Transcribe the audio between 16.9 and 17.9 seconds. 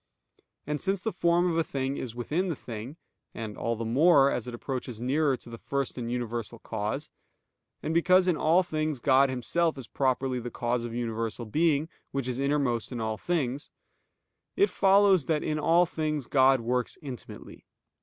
intimately.